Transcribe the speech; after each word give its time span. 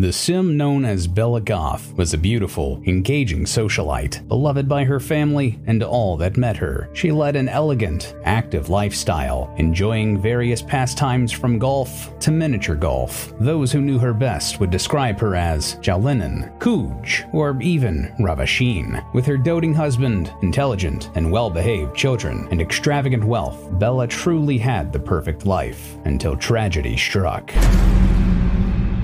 The 0.00 0.12
sim 0.12 0.56
known 0.56 0.84
as 0.84 1.08
Bella 1.08 1.40
Goth 1.40 1.92
was 1.96 2.14
a 2.14 2.18
beautiful, 2.18 2.80
engaging 2.86 3.44
socialite, 3.46 4.28
beloved 4.28 4.68
by 4.68 4.84
her 4.84 5.00
family 5.00 5.58
and 5.66 5.82
all 5.82 6.16
that 6.18 6.36
met 6.36 6.56
her. 6.56 6.88
She 6.92 7.10
led 7.10 7.34
an 7.34 7.48
elegant, 7.48 8.14
active 8.22 8.68
lifestyle, 8.68 9.52
enjoying 9.56 10.22
various 10.22 10.62
pastimes 10.62 11.32
from 11.32 11.58
golf 11.58 12.16
to 12.20 12.30
miniature 12.30 12.76
golf. 12.76 13.34
Those 13.40 13.72
who 13.72 13.80
knew 13.80 13.98
her 13.98 14.14
best 14.14 14.60
would 14.60 14.70
describe 14.70 15.18
her 15.18 15.34
as 15.34 15.74
Jalinin, 15.80 16.56
Kuj, 16.60 17.28
or 17.34 17.60
even 17.60 18.14
Ravasheen. 18.20 19.04
With 19.14 19.26
her 19.26 19.36
doting 19.36 19.74
husband, 19.74 20.32
intelligent 20.42 21.10
and 21.16 21.32
well 21.32 21.50
behaved 21.50 21.96
children, 21.96 22.46
and 22.52 22.60
extravagant 22.60 23.24
wealth, 23.24 23.68
Bella 23.80 24.06
truly 24.06 24.58
had 24.58 24.92
the 24.92 25.00
perfect 25.00 25.44
life 25.44 25.96
until 26.04 26.36
tragedy 26.36 26.96
struck. 26.96 27.52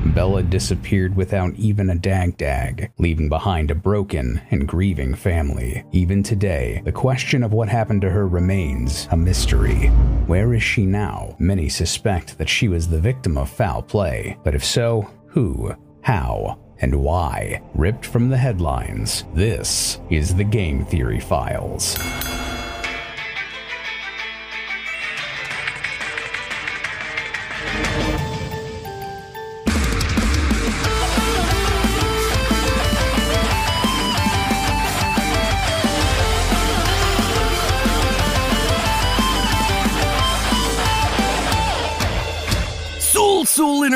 Bella 0.07 0.43
disappeared 0.43 1.16
without 1.16 1.55
even 1.55 1.91
a 1.91 1.95
dag 1.95 2.37
dag, 2.37 2.92
leaving 2.98 3.29
behind 3.29 3.70
a 3.70 3.74
broken 3.74 4.41
and 4.51 4.69
grieving 4.69 5.15
family. 5.15 5.84
Even 5.92 6.23
today, 6.23 6.83
the 6.84 6.92
question 6.92 7.42
of 7.42 7.52
what 7.52 7.69
happened 7.69 8.02
to 8.02 8.10
her 8.10 8.29
remains 8.29 9.09
a 9.10 9.16
mystery. 9.16 9.88
Where 10.27 10.55
is 10.55 10.62
she 10.62 10.84
now? 10.84 11.37
Many 11.38 11.69
suspect 11.69 12.38
that 12.38 12.48
she 12.48 12.69
was 12.69 12.88
the 12.88 13.01
victim 13.01 13.38
of 13.38 13.48
foul 13.48 13.82
play, 13.82 14.38
but 14.45 14.55
if 14.55 14.65
so, 14.65 15.10
who, 15.27 15.74
how, 16.02 16.59
and 16.80 16.95
why? 16.96 17.62
Ripped 17.74 18.05
from 18.05 18.29
the 18.29 18.37
headlines, 18.37 19.24
this 19.34 20.01
is 20.10 20.34
the 20.34 20.45
Game 20.45 20.84
Theory 20.84 21.21
Files. 21.21 21.96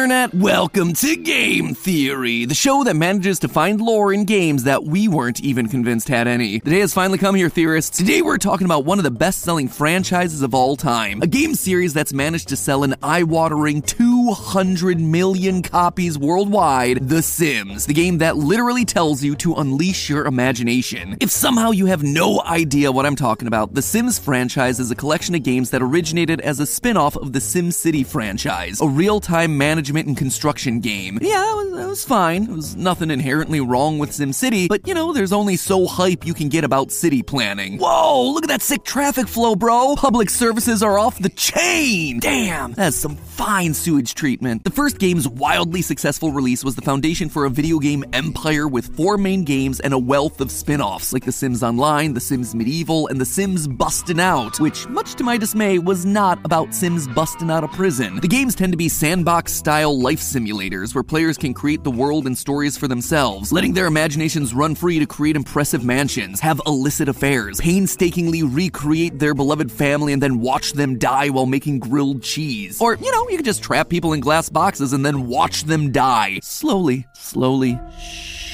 Internet, 0.08 0.40
welcome 0.40 0.94
to 0.94 1.16
Game 1.16 1.74
Theory, 1.74 2.46
the 2.46 2.54
show 2.54 2.82
that 2.84 2.96
manages 2.96 3.40
to 3.40 3.48
find 3.48 3.78
lore 3.78 4.10
in 4.10 4.24
games 4.24 4.64
that 4.64 4.84
we 4.84 5.06
weren't 5.06 5.38
even 5.40 5.68
convinced 5.68 6.08
had 6.08 6.26
any. 6.26 6.60
The 6.60 6.70
day 6.70 6.78
has 6.78 6.94
finally 6.94 7.18
come 7.18 7.34
here, 7.34 7.50
theorists. 7.50 7.98
Today 7.98 8.22
we're 8.22 8.38
talking 8.38 8.64
about 8.64 8.86
one 8.86 8.98
of 8.98 9.04
the 9.04 9.10
best 9.10 9.42
selling 9.42 9.68
franchises 9.68 10.40
of 10.40 10.54
all 10.54 10.76
time, 10.76 11.20
a 11.20 11.26
game 11.26 11.54
series 11.54 11.92
that's 11.92 12.14
managed 12.14 12.48
to 12.48 12.56
sell 12.56 12.84
an 12.84 12.94
eye 13.02 13.22
watering 13.22 13.82
200 13.82 14.98
million 14.98 15.60
copies 15.60 16.18
worldwide 16.18 17.06
The 17.06 17.20
Sims, 17.20 17.84
the 17.84 17.92
game 17.92 18.16
that 18.16 18.38
literally 18.38 18.86
tells 18.86 19.22
you 19.22 19.36
to 19.36 19.56
unleash 19.56 20.08
your 20.08 20.24
imagination. 20.24 21.18
If 21.20 21.30
somehow 21.30 21.72
you 21.72 21.84
have 21.84 22.02
no 22.02 22.40
idea 22.46 22.90
what 22.90 23.04
I'm 23.04 23.14
talking 23.14 23.46
about, 23.46 23.74
The 23.74 23.82
Sims 23.82 24.18
franchise 24.18 24.80
is 24.80 24.90
a 24.90 24.96
collection 24.96 25.34
of 25.34 25.42
games 25.42 25.68
that 25.68 25.82
originated 25.82 26.40
as 26.40 26.60
a 26.60 26.66
spin 26.66 26.96
off 26.96 27.14
of 27.14 27.34
the 27.34 27.40
SimCity 27.40 28.06
franchise, 28.06 28.80
a 28.80 28.88
real 28.88 29.20
time 29.20 29.58
management 29.58 29.97
and 30.06 30.16
construction 30.16 30.80
game. 30.80 31.18
Yeah, 31.20 31.50
it 31.50 31.70
was, 31.70 31.86
was 31.86 32.04
fine. 32.04 32.44
It 32.44 32.50
was 32.50 32.76
nothing 32.76 33.10
inherently 33.10 33.60
wrong 33.60 33.98
with 33.98 34.10
SimCity, 34.10 34.68
but 34.68 34.86
you 34.86 34.94
know, 34.94 35.12
there's 35.12 35.32
only 35.32 35.56
so 35.56 35.86
hype 35.86 36.26
you 36.26 36.34
can 36.34 36.48
get 36.48 36.64
about 36.64 36.92
city 36.92 37.22
planning. 37.22 37.78
Whoa, 37.78 38.30
look 38.30 38.44
at 38.44 38.48
that 38.48 38.62
sick 38.62 38.84
traffic 38.84 39.26
flow, 39.26 39.56
bro! 39.56 39.96
Public 39.96 40.30
services 40.30 40.82
are 40.82 40.98
off 40.98 41.18
the 41.18 41.28
chain! 41.30 42.20
Damn, 42.20 42.72
that's 42.72 42.96
some 42.96 43.16
fine 43.16 43.74
sewage 43.74 44.14
treatment. 44.14 44.64
The 44.64 44.70
first 44.70 44.98
game's 44.98 45.26
wildly 45.26 45.82
successful 45.82 46.30
release 46.30 46.62
was 46.62 46.76
the 46.76 46.82
foundation 46.82 47.28
for 47.28 47.44
a 47.44 47.50
video 47.50 47.78
game 47.78 48.04
empire 48.12 48.68
with 48.68 48.94
four 48.94 49.16
main 49.16 49.44
games 49.44 49.80
and 49.80 49.94
a 49.94 49.98
wealth 49.98 50.40
of 50.40 50.50
spin 50.50 50.80
offs, 50.80 51.12
like 51.12 51.24
The 51.24 51.32
Sims 51.32 51.62
Online, 51.62 52.14
The 52.14 52.20
Sims 52.20 52.54
Medieval, 52.54 53.08
and 53.08 53.20
The 53.20 53.24
Sims 53.24 53.66
Bustin' 53.66 54.20
Out, 54.20 54.60
which, 54.60 54.86
much 54.88 55.14
to 55.14 55.24
my 55.24 55.36
dismay, 55.36 55.78
was 55.78 56.04
not 56.04 56.38
about 56.44 56.74
Sims 56.74 57.08
busting 57.08 57.50
out 57.50 57.64
of 57.64 57.72
prison. 57.72 58.20
The 58.20 58.28
games 58.28 58.54
tend 58.54 58.72
to 58.72 58.76
be 58.76 58.88
sandbox 58.88 59.52
style 59.52 59.87
life 59.90 60.20
simulators 60.20 60.94
where 60.94 61.04
players 61.04 61.36
can 61.36 61.54
create 61.54 61.84
the 61.84 61.90
world 61.90 62.26
and 62.26 62.36
stories 62.36 62.76
for 62.76 62.88
themselves, 62.88 63.52
letting 63.52 63.72
their 63.72 63.86
imaginations 63.86 64.54
run 64.54 64.74
free 64.74 64.98
to 64.98 65.06
create 65.06 65.36
impressive 65.36 65.84
mansions, 65.84 66.40
have 66.40 66.60
illicit 66.66 67.08
affairs, 67.08 67.60
painstakingly 67.60 68.42
recreate 68.42 69.18
their 69.18 69.34
beloved 69.34 69.70
family, 69.70 70.12
and 70.12 70.22
then 70.22 70.40
watch 70.40 70.72
them 70.72 70.98
die 70.98 71.28
while 71.28 71.46
making 71.46 71.78
grilled 71.78 72.22
cheese. 72.22 72.80
Or, 72.80 72.96
you 72.96 73.12
know, 73.12 73.28
you 73.28 73.36
could 73.36 73.44
just 73.44 73.62
trap 73.62 73.88
people 73.88 74.12
in 74.12 74.20
glass 74.20 74.48
boxes 74.48 74.92
and 74.92 75.04
then 75.04 75.26
watch 75.26 75.64
them 75.64 75.92
die. 75.92 76.40
Slowly, 76.42 77.06
slowly. 77.14 77.78
Shh. 78.00 78.47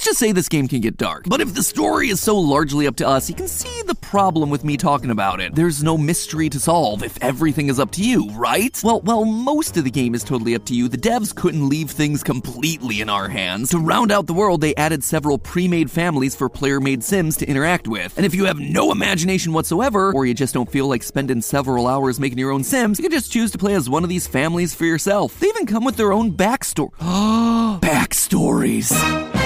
Let's 0.00 0.08
just 0.08 0.20
say 0.20 0.32
this 0.32 0.48
game 0.48 0.66
can 0.66 0.80
get 0.80 0.96
dark. 0.96 1.24
But 1.28 1.42
if 1.42 1.52
the 1.52 1.62
story 1.62 2.08
is 2.08 2.22
so 2.22 2.38
largely 2.38 2.86
up 2.86 2.96
to 2.96 3.06
us, 3.06 3.28
you 3.28 3.34
can 3.34 3.46
see 3.46 3.82
the 3.82 3.94
problem 3.94 4.48
with 4.48 4.64
me 4.64 4.78
talking 4.78 5.10
about 5.10 5.40
it. 5.40 5.54
There's 5.54 5.82
no 5.82 5.98
mystery 5.98 6.48
to 6.48 6.58
solve 6.58 7.02
if 7.02 7.22
everything 7.22 7.68
is 7.68 7.78
up 7.78 7.90
to 7.90 8.02
you, 8.02 8.30
right? 8.30 8.80
Well, 8.82 9.02
well, 9.02 9.26
most 9.26 9.76
of 9.76 9.84
the 9.84 9.90
game 9.90 10.14
is 10.14 10.24
totally 10.24 10.54
up 10.54 10.64
to 10.64 10.74
you. 10.74 10.88
The 10.88 10.96
devs 10.96 11.34
couldn't 11.34 11.68
leave 11.68 11.90
things 11.90 12.22
completely 12.22 13.02
in 13.02 13.10
our 13.10 13.28
hands. 13.28 13.68
To 13.72 13.78
round 13.78 14.10
out 14.10 14.26
the 14.26 14.32
world, 14.32 14.62
they 14.62 14.74
added 14.76 15.04
several 15.04 15.36
pre-made 15.36 15.90
families 15.90 16.34
for 16.34 16.48
player-made 16.48 17.04
sims 17.04 17.36
to 17.36 17.46
interact 17.46 17.86
with. 17.86 18.16
And 18.16 18.24
if 18.24 18.34
you 18.34 18.46
have 18.46 18.58
no 18.58 18.92
imagination 18.92 19.52
whatsoever, 19.52 20.14
or 20.14 20.24
you 20.24 20.32
just 20.32 20.54
don't 20.54 20.72
feel 20.72 20.88
like 20.88 21.02
spending 21.02 21.42
several 21.42 21.86
hours 21.86 22.18
making 22.18 22.38
your 22.38 22.52
own 22.52 22.64
sims, 22.64 22.98
you 22.98 23.02
can 23.02 23.12
just 23.12 23.30
choose 23.30 23.50
to 23.50 23.58
play 23.58 23.74
as 23.74 23.90
one 23.90 24.02
of 24.02 24.08
these 24.08 24.26
families 24.26 24.74
for 24.74 24.86
yourself. 24.86 25.38
They 25.38 25.48
even 25.48 25.66
come 25.66 25.84
with 25.84 25.98
their 25.98 26.14
own 26.14 26.32
backstory. 26.32 26.92
Backstories. 27.80 29.39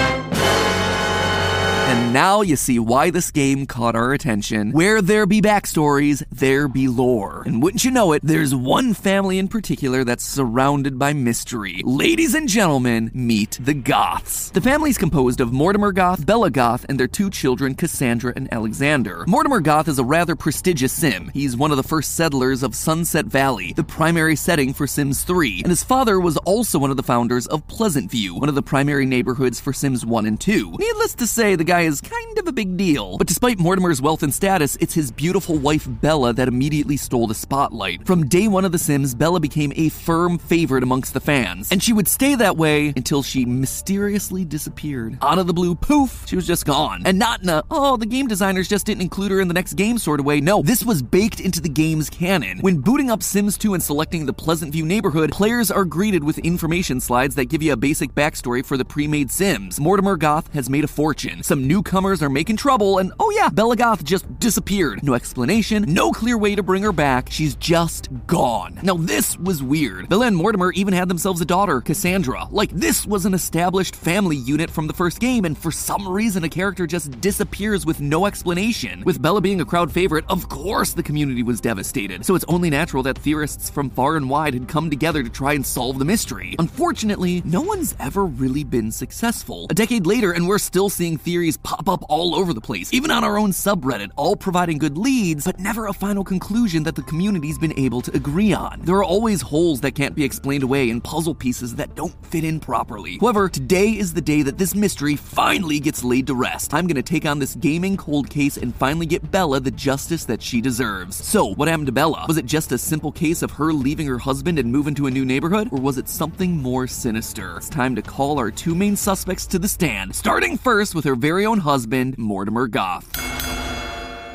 And 1.94 2.12
now 2.12 2.40
you 2.40 2.56
see 2.56 2.80
why 2.80 3.10
this 3.10 3.30
game 3.30 3.66
caught 3.66 3.94
our 3.94 4.12
attention. 4.12 4.72
Where 4.72 5.00
there 5.00 5.26
be 5.26 5.40
backstories, 5.40 6.24
there 6.32 6.66
be 6.66 6.88
lore. 6.88 7.44
And 7.46 7.62
wouldn't 7.62 7.84
you 7.84 7.92
know 7.92 8.10
it, 8.10 8.22
there's 8.24 8.52
one 8.52 8.94
family 8.94 9.38
in 9.38 9.46
particular 9.46 10.02
that's 10.02 10.24
surrounded 10.24 10.98
by 10.98 11.12
mystery. 11.12 11.82
Ladies 11.84 12.34
and 12.34 12.48
gentlemen, 12.48 13.12
meet 13.14 13.60
the 13.62 13.74
Goths. 13.74 14.50
The 14.50 14.60
family's 14.60 14.98
composed 14.98 15.40
of 15.40 15.52
Mortimer 15.52 15.92
Goth, 15.92 16.26
Bella 16.26 16.50
Goth, 16.50 16.84
and 16.88 16.98
their 16.98 17.06
two 17.06 17.30
children, 17.30 17.76
Cassandra 17.76 18.32
and 18.34 18.52
Alexander. 18.52 19.24
Mortimer 19.28 19.60
Goth 19.60 19.86
is 19.86 20.00
a 20.00 20.04
rather 20.04 20.34
prestigious 20.34 20.92
sim. 20.92 21.30
He's 21.32 21.56
one 21.56 21.70
of 21.70 21.76
the 21.76 21.84
first 21.84 22.16
settlers 22.16 22.64
of 22.64 22.74
Sunset 22.74 23.26
Valley, 23.26 23.72
the 23.72 23.84
primary 23.84 24.34
setting 24.34 24.74
for 24.74 24.88
Sims 24.88 25.22
3. 25.22 25.60
And 25.60 25.70
his 25.70 25.84
father 25.84 26.18
was 26.18 26.38
also 26.38 26.80
one 26.80 26.90
of 26.90 26.96
the 26.96 27.04
founders 27.04 27.46
of 27.46 27.64
Pleasant 27.68 28.10
View, 28.10 28.34
one 28.34 28.48
of 28.48 28.56
the 28.56 28.62
primary 28.62 29.06
neighborhoods 29.06 29.60
for 29.60 29.72
Sims 29.72 30.04
1 30.04 30.26
and 30.26 30.40
2. 30.40 30.72
Needless 30.76 31.14
to 31.14 31.28
say, 31.28 31.54
the 31.54 31.62
guy 31.62 31.83
is 31.84 32.00
kind 32.00 32.38
of 32.38 32.48
a 32.48 32.52
big 32.52 32.76
deal. 32.76 33.18
But 33.18 33.26
despite 33.26 33.58
Mortimer's 33.58 34.02
wealth 34.02 34.22
and 34.22 34.34
status, 34.34 34.76
it's 34.76 34.94
his 34.94 35.10
beautiful 35.12 35.56
wife 35.56 35.86
Bella 35.88 36.32
that 36.32 36.48
immediately 36.48 36.96
stole 36.96 37.26
the 37.26 37.34
spotlight. 37.34 38.06
From 38.06 38.28
day 38.28 38.48
one 38.48 38.64
of 38.64 38.72
The 38.72 38.78
Sims, 38.78 39.14
Bella 39.14 39.40
became 39.40 39.72
a 39.76 39.88
firm 39.88 40.38
favorite 40.38 40.82
amongst 40.82 41.14
the 41.14 41.20
fans, 41.20 41.70
and 41.70 41.82
she 41.82 41.92
would 41.92 42.08
stay 42.08 42.34
that 42.34 42.56
way 42.56 42.92
until 42.96 43.22
she 43.22 43.44
mysteriously 43.44 44.44
disappeared. 44.44 45.18
Out 45.22 45.38
of 45.38 45.46
the 45.46 45.52
blue, 45.52 45.74
poof, 45.74 46.24
she 46.26 46.36
was 46.36 46.46
just 46.46 46.64
gone. 46.64 47.02
And 47.04 47.18
not 47.18 47.42
in 47.42 47.48
a, 47.48 47.62
oh, 47.70 47.96
the 47.96 48.06
game 48.06 48.26
designers 48.26 48.68
just 48.68 48.86
didn't 48.86 49.02
include 49.02 49.30
her 49.30 49.40
in 49.40 49.48
the 49.48 49.54
next 49.54 49.74
game 49.74 49.98
sort 49.98 50.20
of 50.20 50.26
way. 50.26 50.40
No, 50.40 50.62
this 50.62 50.84
was 50.84 51.02
baked 51.02 51.40
into 51.40 51.60
the 51.60 51.68
game's 51.68 52.10
canon. 52.10 52.58
When 52.60 52.78
booting 52.80 53.10
up 53.10 53.22
Sims 53.22 53.58
2 53.58 53.74
and 53.74 53.82
selecting 53.82 54.26
the 54.26 54.32
Pleasant 54.32 54.72
View 54.72 54.84
neighborhood, 54.84 55.32
players 55.32 55.70
are 55.70 55.84
greeted 55.84 56.24
with 56.24 56.38
information 56.38 57.00
slides 57.00 57.34
that 57.34 57.46
give 57.46 57.62
you 57.62 57.72
a 57.72 57.76
basic 57.76 58.14
backstory 58.14 58.64
for 58.64 58.76
the 58.76 58.84
pre-made 58.84 59.30
Sims. 59.30 59.78
Mortimer 59.78 60.16
Goth 60.16 60.52
has 60.54 60.70
made 60.70 60.84
a 60.84 60.88
fortune. 60.88 61.42
Some 61.42 61.66
newcomers 61.74 62.22
are 62.22 62.30
making 62.30 62.56
trouble, 62.56 62.98
and 62.98 63.12
oh 63.18 63.30
yeah, 63.32 63.48
Bella 63.48 63.74
Goth 63.74 64.04
just 64.04 64.24
disappeared. 64.38 65.02
No 65.02 65.14
explanation, 65.14 65.84
no 65.88 66.12
clear 66.12 66.38
way 66.38 66.54
to 66.54 66.62
bring 66.62 66.84
her 66.84 66.92
back. 66.92 67.28
She's 67.32 67.56
just 67.56 68.08
gone. 68.28 68.78
Now, 68.84 68.94
this 68.94 69.36
was 69.40 69.60
weird. 69.60 70.08
Bella 70.08 70.28
and 70.28 70.36
Mortimer 70.36 70.70
even 70.70 70.94
had 70.94 71.08
themselves 71.08 71.40
a 71.40 71.44
daughter, 71.44 71.80
Cassandra. 71.80 72.46
Like, 72.52 72.70
this 72.70 73.04
was 73.08 73.26
an 73.26 73.34
established 73.34 73.96
family 73.96 74.36
unit 74.36 74.70
from 74.70 74.86
the 74.86 74.92
first 74.92 75.18
game, 75.18 75.44
and 75.44 75.58
for 75.58 75.72
some 75.72 76.06
reason, 76.06 76.44
a 76.44 76.48
character 76.48 76.86
just 76.86 77.20
disappears 77.20 77.84
with 77.84 78.00
no 78.00 78.26
explanation. 78.26 79.02
With 79.04 79.20
Bella 79.20 79.40
being 79.40 79.60
a 79.60 79.64
crowd 79.64 79.90
favorite, 79.90 80.26
of 80.28 80.48
course 80.48 80.92
the 80.92 81.02
community 81.02 81.42
was 81.42 81.60
devastated. 81.60 82.24
So 82.24 82.36
it's 82.36 82.44
only 82.46 82.70
natural 82.70 83.02
that 83.02 83.18
theorists 83.18 83.68
from 83.68 83.90
far 83.90 84.14
and 84.14 84.30
wide 84.30 84.54
had 84.54 84.68
come 84.68 84.90
together 84.90 85.24
to 85.24 85.28
try 85.28 85.54
and 85.54 85.66
solve 85.66 85.98
the 85.98 86.04
mystery. 86.04 86.54
Unfortunately, 86.60 87.42
no 87.44 87.62
one's 87.62 87.96
ever 87.98 88.24
really 88.24 88.62
been 88.62 88.92
successful. 88.92 89.66
A 89.70 89.74
decade 89.74 90.06
later, 90.06 90.30
and 90.30 90.46
we're 90.46 90.58
still 90.58 90.88
seeing 90.88 91.18
theories 91.18 91.56
pop 91.64 91.88
up 91.88 92.04
all 92.08 92.34
over 92.34 92.52
the 92.52 92.60
place, 92.60 92.92
even 92.92 93.10
on 93.10 93.24
our 93.24 93.38
own 93.38 93.50
subreddit, 93.50 94.10
all 94.16 94.36
providing 94.36 94.78
good 94.78 94.96
leads, 94.96 95.46
but 95.46 95.58
never 95.58 95.86
a 95.86 95.92
final 95.92 96.22
conclusion 96.22 96.84
that 96.84 96.94
the 96.94 97.02
community's 97.02 97.58
been 97.58 97.76
able 97.78 98.02
to 98.02 98.14
agree 98.14 98.52
on. 98.52 98.80
There 98.82 98.96
are 98.96 99.04
always 99.04 99.40
holes 99.40 99.80
that 99.80 99.96
can't 99.96 100.14
be 100.14 100.22
explained 100.22 100.62
away 100.62 100.90
and 100.90 101.02
puzzle 101.02 101.34
pieces 101.34 101.74
that 101.76 101.96
don't 101.96 102.14
fit 102.26 102.44
in 102.44 102.60
properly. 102.60 103.18
However, 103.20 103.48
today 103.48 103.88
is 103.88 104.12
the 104.14 104.20
day 104.20 104.42
that 104.42 104.58
this 104.58 104.74
mystery 104.74 105.16
finally 105.16 105.80
gets 105.80 106.04
laid 106.04 106.26
to 106.28 106.34
rest. 106.34 106.74
I'm 106.74 106.86
gonna 106.86 107.02
take 107.02 107.24
on 107.26 107.38
this 107.38 107.54
gaming 107.54 107.96
cold 107.96 108.28
case 108.28 108.58
and 108.58 108.74
finally 108.74 109.06
get 109.06 109.30
Bella 109.30 109.58
the 109.58 109.70
justice 109.70 110.26
that 110.26 110.42
she 110.42 110.60
deserves. 110.60 111.16
So, 111.16 111.54
what 111.54 111.68
happened 111.68 111.86
to 111.86 111.92
Bella? 111.92 112.26
Was 112.28 112.36
it 112.36 112.46
just 112.46 112.72
a 112.72 112.78
simple 112.78 113.10
case 113.10 113.42
of 113.42 113.50
her 113.52 113.72
leaving 113.72 114.06
her 114.06 114.18
husband 114.18 114.58
and 114.58 114.70
moving 114.70 114.94
to 114.96 115.06
a 115.06 115.10
new 115.10 115.24
neighborhood, 115.24 115.68
or 115.72 115.80
was 115.80 115.96
it 115.96 116.08
something 116.08 116.58
more 116.58 116.86
sinister? 116.86 117.56
It's 117.56 117.70
time 117.70 117.94
to 117.96 118.02
call 118.02 118.38
our 118.38 118.50
two 118.50 118.74
main 118.74 118.96
suspects 118.96 119.46
to 119.46 119.58
the 119.58 119.68
stand, 119.68 120.14
starting 120.14 120.58
first 120.58 120.94
with 120.94 121.06
her 121.06 121.16
very 121.16 121.43
own 121.46 121.58
husband, 121.58 122.16
Mortimer 122.18 122.66
Goth. 122.68 123.43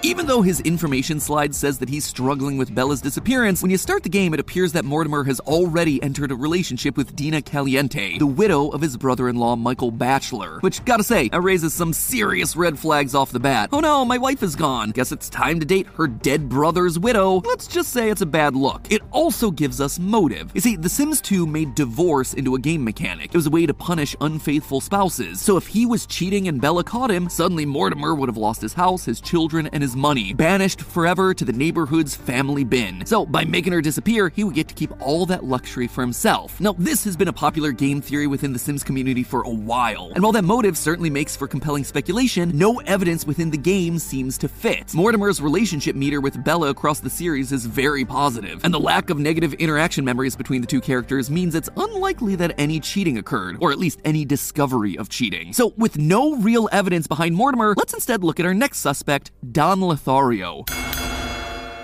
Even 0.02 0.26
though 0.26 0.42
his 0.42 0.62
information 0.62 1.20
slide 1.20 1.54
says 1.54 1.78
that 1.80 1.90
he's 1.90 2.06
struggling 2.06 2.58
with 2.58 2.74
Bella's 2.74 3.02
disappearance, 3.02 3.62
when 3.62 3.70
you 3.70 3.78
start 3.78 4.02
the 4.02 4.10
game, 4.10 4.34
it 4.34 4.40
appears 4.40 4.72
that 4.72 4.86
Mortimer 4.86 5.26
has 5.26 5.42
already 5.42 6.02
entered 6.02 6.32
a 6.32 6.36
relationship 6.36 6.96
with 6.96 7.18
Dina 7.18 7.42
Caliente, 7.42 8.18
the 8.18 8.26
widow 8.26 8.70
of 8.70 8.80
his 8.80 8.96
brother 8.96 9.28
in 9.28 9.36
law, 9.36 9.58
Michael 9.58 9.92
Batchelor. 9.92 10.60
Which, 10.62 10.86
gotta 10.86 11.04
say, 11.04 11.28
that 11.30 11.42
raises 11.42 11.74
some 11.74 11.92
serious 11.92 12.56
red 12.56 12.80
flags 12.80 13.14
off 13.14 13.34
the 13.34 13.42
bat. 13.42 13.70
Oh 13.74 13.82
no, 13.82 14.06
my 14.06 14.18
wife 14.18 14.42
is 14.42 14.56
gone. 14.56 14.92
Guess 14.92 15.12
it's 15.12 15.30
time 15.30 15.60
to 15.60 15.66
date 15.66 15.88
her 15.98 16.08
dead 16.08 16.48
brother's 16.48 16.98
widow. 16.98 17.42
Let's 17.44 17.68
just 17.68 17.92
say 17.92 18.10
it's 18.10 18.22
a 18.22 18.26
bad 18.26 18.56
look. 18.56 18.90
It 18.90 19.02
also 19.12 19.52
gives 19.52 19.82
us 19.82 20.00
motive. 20.00 20.50
You 20.54 20.62
see, 20.62 20.78
The 20.78 20.88
Sims 20.88 21.20
2 21.20 21.46
made 21.46 21.76
divorce 21.76 22.34
into 22.34 22.56
a 22.56 22.60
game 22.60 22.86
mechanic. 22.86 23.32
It 23.34 23.38
was 23.38 23.48
a 23.48 23.52
way 23.52 23.66
to 23.66 23.74
punish 23.74 24.16
unfaithful 24.22 24.80
spouses. 24.80 25.42
So 25.42 25.58
if 25.58 25.68
he 25.68 25.86
was 25.86 26.06
cheating 26.06 26.48
and 26.48 26.62
Bella 26.62 26.86
caught 26.86 27.12
him, 27.12 27.28
suddenly 27.28 27.66
Mortimer 27.66 28.16
would 28.16 28.30
have 28.30 28.38
lost 28.38 28.62
his 28.62 28.74
house, 28.74 29.04
his 29.04 29.20
children, 29.20 29.68
and 29.74 29.84
his 29.84 29.89
money, 29.96 30.34
banished 30.34 30.82
forever 30.82 31.34
to 31.34 31.46
the 31.46 31.54
neighborhood's 31.54 32.16
family 32.16 32.64
bin. 32.64 33.06
So, 33.06 33.26
by 33.26 33.46
making 33.46 33.74
her 33.74 33.82
disappear, 33.82 34.30
he 34.30 34.44
would 34.44 34.56
get 34.56 34.68
to 34.68 34.74
keep 34.74 34.92
all 35.02 35.26
that 35.28 35.44
luxury 35.44 35.88
for 35.88 36.02
himself. 36.02 36.60
Now, 36.60 36.76
this 36.78 37.04
has 37.06 37.16
been 37.16 37.28
a 37.28 37.34
popular 37.34 37.72
game 37.72 38.02
theory 38.02 38.28
within 38.28 38.54
the 38.54 38.60
Sims 38.60 38.84
community 38.84 39.24
for 39.24 39.42
a 39.44 39.50
while, 39.50 40.12
and 40.14 40.24
while 40.24 40.34
that 40.34 40.44
motive 40.44 40.78
certainly 40.78 41.10
makes 41.10 41.36
for 41.36 41.48
compelling 41.48 41.84
speculation, 41.84 42.52
no 42.58 42.80
evidence 42.82 43.26
within 43.26 43.50
the 43.50 43.58
game 43.58 44.00
seems 44.00 44.38
to 44.38 44.48
fit. 44.48 44.94
Mortimer's 44.94 45.42
relationship 45.42 45.96
meter 45.96 46.22
with 46.22 46.44
Bella 46.44 46.70
across 46.70 47.00
the 47.00 47.10
series 47.10 47.52
is 47.52 47.66
very 47.66 48.06
positive, 48.06 48.64
and 48.64 48.74
the 48.74 48.80
lack 48.80 49.10
of 49.10 49.20
negative 49.20 49.54
interaction 49.54 50.06
memories 50.06 50.36
between 50.36 50.62
the 50.62 50.68
two 50.68 50.82
characters 50.82 51.30
means 51.30 51.56
it's 51.56 51.70
unlikely 51.78 52.36
that 52.36 52.54
any 52.58 52.80
cheating 52.80 53.18
occurred, 53.18 53.58
or 53.60 53.72
at 53.72 53.80
least 53.80 54.00
any 54.06 54.26
discovery 54.26 54.98
of 54.98 55.10
cheating. 55.10 55.54
So, 55.54 55.74
with 55.78 55.98
no 55.98 56.36
real 56.36 56.70
evidence 56.72 57.08
behind 57.08 57.36
Mortimer, 57.36 57.74
let's 57.78 57.94
instead 57.94 58.24
look 58.24 58.40
at 58.40 58.46
our 58.46 58.54
next 58.54 58.80
suspect, 58.80 59.32
Don 59.52 59.79
Lothario. 59.82 60.64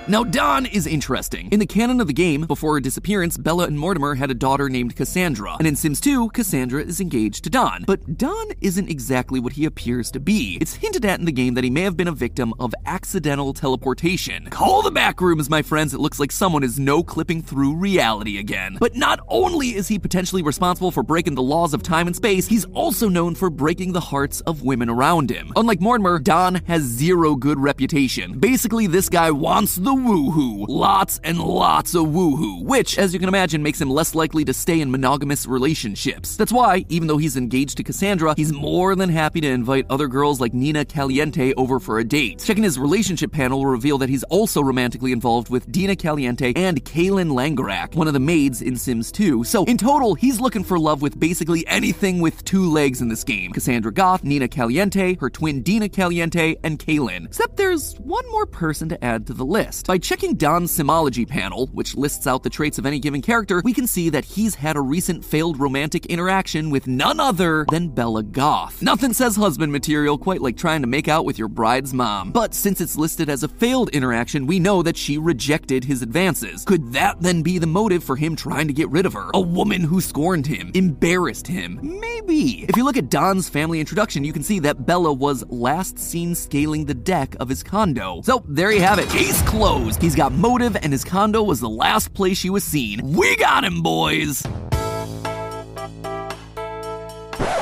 Now, 0.07 0.23
Don 0.23 0.67
is 0.67 0.85
interesting. 0.85 1.49
In 1.51 1.59
the 1.59 1.65
canon 1.65 1.99
of 1.99 2.05
the 2.05 2.13
game, 2.13 2.41
before 2.41 2.75
her 2.75 2.79
disappearance, 2.79 3.39
Bella 3.39 3.65
and 3.65 3.79
Mortimer 3.79 4.13
had 4.13 4.29
a 4.29 4.35
daughter 4.35 4.69
named 4.69 4.95
Cassandra. 4.95 5.55
And 5.57 5.67
in 5.67 5.75
Sims 5.75 5.99
2, 5.99 6.29
Cassandra 6.29 6.83
is 6.83 7.01
engaged 7.01 7.43
to 7.45 7.49
Don. 7.49 7.85
But 7.87 8.15
Don 8.15 8.49
isn't 8.61 8.87
exactly 8.87 9.39
what 9.39 9.53
he 9.53 9.65
appears 9.65 10.11
to 10.11 10.19
be. 10.19 10.59
It's 10.61 10.75
hinted 10.75 11.05
at 11.05 11.17
in 11.17 11.25
the 11.25 11.31
game 11.31 11.55
that 11.55 11.63
he 11.63 11.71
may 11.71 11.81
have 11.81 11.97
been 11.97 12.07
a 12.07 12.11
victim 12.11 12.53
of 12.59 12.75
accidental 12.85 13.51
teleportation. 13.51 14.47
Call 14.51 14.83
the 14.83 14.91
back 14.91 15.21
rooms, 15.21 15.49
my 15.49 15.63
friends. 15.63 15.95
It 15.95 15.99
looks 15.99 16.19
like 16.19 16.31
someone 16.31 16.63
is 16.63 16.79
no 16.79 17.01
clipping 17.01 17.41
through 17.41 17.75
reality 17.75 18.37
again. 18.37 18.77
But 18.79 18.95
not 18.95 19.21
only 19.27 19.73
is 19.73 19.87
he 19.87 19.97
potentially 19.97 20.43
responsible 20.43 20.91
for 20.91 21.01
breaking 21.01 21.33
the 21.33 21.41
laws 21.41 21.73
of 21.73 21.81
time 21.81 22.05
and 22.05 22.15
space, 22.15 22.45
he's 22.45 22.65
also 22.65 23.09
known 23.09 23.33
for 23.33 23.49
breaking 23.49 23.93
the 23.93 24.01
hearts 24.01 24.41
of 24.41 24.61
women 24.61 24.87
around 24.87 25.31
him. 25.31 25.51
Unlike 25.55 25.81
Mortimer, 25.81 26.19
Don 26.19 26.55
has 26.65 26.83
zero 26.83 27.35
good 27.35 27.59
reputation. 27.59 28.37
Basically, 28.37 28.85
this 28.85 29.09
guy 29.09 29.31
wants 29.31 29.77
the 29.77 29.94
woohoo. 29.95 30.65
Lots 30.67 31.19
and 31.23 31.39
lots 31.39 31.95
of 31.95 32.05
woohoo, 32.07 32.63
which, 32.63 32.97
as 32.97 33.13
you 33.13 33.19
can 33.19 33.29
imagine, 33.29 33.63
makes 33.63 33.81
him 33.81 33.89
less 33.89 34.15
likely 34.15 34.45
to 34.45 34.53
stay 34.53 34.81
in 34.81 34.91
monogamous 34.91 35.47
relationships. 35.47 36.35
That's 36.35 36.51
why, 36.51 36.85
even 36.89 37.07
though 37.07 37.17
he's 37.17 37.37
engaged 37.37 37.77
to 37.77 37.83
Cassandra, 37.83 38.33
he's 38.37 38.53
more 38.53 38.95
than 38.95 39.09
happy 39.09 39.41
to 39.41 39.47
invite 39.47 39.85
other 39.89 40.07
girls 40.07 40.41
like 40.41 40.53
Nina 40.53 40.85
Caliente 40.85 41.53
over 41.55 41.79
for 41.79 41.99
a 41.99 42.03
date. 42.03 42.39
Checking 42.39 42.63
his 42.63 42.79
relationship 42.79 43.31
panel 43.31 43.59
will 43.59 43.71
reveal 43.71 43.97
that 43.99 44.09
he's 44.09 44.23
also 44.25 44.61
romantically 44.61 45.11
involved 45.11 45.49
with 45.49 45.71
Dina 45.71 45.95
Caliente 45.95 46.53
and 46.55 46.83
Kaylynn 46.83 47.31
Langerak, 47.31 47.95
one 47.95 48.07
of 48.07 48.13
the 48.13 48.19
maids 48.19 48.61
in 48.61 48.75
Sims 48.75 49.11
2. 49.11 49.43
So, 49.43 49.65
in 49.65 49.77
total, 49.77 50.15
he's 50.15 50.39
looking 50.39 50.63
for 50.63 50.79
love 50.79 51.01
with 51.01 51.19
basically 51.19 51.65
anything 51.67 52.21
with 52.21 52.43
two 52.45 52.69
legs 52.69 53.01
in 53.01 53.07
this 53.07 53.23
game 53.23 53.51
Cassandra 53.51 53.91
Goth, 53.91 54.23
Nina 54.23 54.47
Caliente, 54.47 55.15
her 55.17 55.29
twin 55.29 55.61
Dina 55.61 55.89
Caliente, 55.89 56.55
and 56.63 56.79
Kaylin. 56.79 57.25
Except 57.25 57.57
there's 57.57 57.95
one 57.99 58.29
more 58.31 58.45
person 58.45 58.89
to 58.89 59.03
add 59.03 59.27
to 59.27 59.33
the 59.33 59.45
list. 59.45 59.84
By 59.87 59.99
checking 59.99 60.33
Don's 60.33 60.75
Simology 60.75 61.27
panel, 61.27 61.67
which 61.67 61.95
lists 61.95 62.25
out 62.25 62.41
the 62.41 62.49
traits 62.49 62.79
of 62.79 62.87
any 62.87 62.97
given 62.97 63.21
character, 63.21 63.61
we 63.63 63.71
can 63.71 63.85
see 63.85 64.09
that 64.09 64.25
he's 64.25 64.55
had 64.55 64.77
a 64.77 64.81
recent 64.81 65.23
failed 65.23 65.59
romantic 65.59 66.07
interaction 66.07 66.71
with 66.71 66.87
none 66.87 67.19
other 67.19 67.67
than 67.69 67.89
Bella 67.89 68.23
Goth. 68.23 68.81
Nothing 68.81 69.13
says 69.13 69.35
husband 69.35 69.71
material 69.71 70.17
quite 70.17 70.41
like 70.41 70.57
trying 70.57 70.81
to 70.81 70.87
make 70.87 71.07
out 71.07 71.23
with 71.23 71.37
your 71.37 71.49
bride's 71.49 71.93
mom. 71.93 72.31
But 72.31 72.55
since 72.55 72.81
it's 72.81 72.97
listed 72.97 73.29
as 73.29 73.43
a 73.43 73.47
failed 73.47 73.89
interaction, 73.89 74.47
we 74.47 74.57
know 74.57 74.81
that 74.81 74.97
she 74.97 75.19
rejected 75.19 75.83
his 75.83 76.01
advances. 76.01 76.65
Could 76.65 76.91
that 76.93 77.21
then 77.21 77.43
be 77.43 77.59
the 77.59 77.67
motive 77.67 78.03
for 78.03 78.15
him 78.15 78.35
trying 78.35 78.67
to 78.67 78.73
get 78.73 78.89
rid 78.89 79.05
of 79.05 79.13
her? 79.13 79.29
A 79.35 79.39
woman 79.39 79.81
who 79.81 80.01
scorned 80.01 80.47
him, 80.47 80.71
embarrassed 80.73 81.45
him? 81.45 81.79
Maybe. 81.83 82.63
If 82.63 82.75
you 82.75 82.85
look 82.85 82.97
at 82.97 83.11
Don's 83.11 83.49
family 83.49 83.79
introduction, 83.79 84.23
you 84.23 84.33
can 84.33 84.41
see 84.41 84.57
that 84.61 84.87
Bella 84.87 85.13
was 85.13 85.45
last 85.47 85.99
seen 85.99 86.33
scaling 86.33 86.85
the 86.85 86.95
deck 86.95 87.35
of 87.39 87.49
his 87.49 87.61
condo. 87.61 88.21
So 88.23 88.43
there 88.47 88.71
you 88.71 88.81
have 88.81 88.97
it. 88.97 89.09
Case 89.09 89.43
closed. 89.43 89.74
He's 89.75 90.15
got 90.15 90.31
motive, 90.31 90.75
and 90.75 90.91
his 90.91 91.03
condo 91.03 91.43
was 91.43 91.59
the 91.59 91.69
last 91.69 92.13
place 92.13 92.37
she 92.37 92.49
was 92.49 92.63
seen. 92.63 93.01
We 93.13 93.35
got 93.35 93.63
him, 93.63 93.81
boys! 93.81 94.43